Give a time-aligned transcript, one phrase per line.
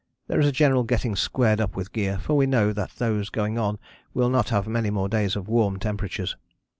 [0.25, 3.59] There is a general getting squared up with gear, for we know that those going
[3.59, 3.77] on
[4.15, 6.35] will not have many more days of warm temperatures.